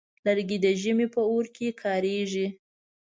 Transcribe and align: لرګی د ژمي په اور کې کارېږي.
لرګی 0.25 0.57
د 0.61 0.67
ژمي 0.81 1.07
په 1.13 1.21
اور 1.31 1.45
کې 1.55 1.67
کارېږي. 1.81 2.47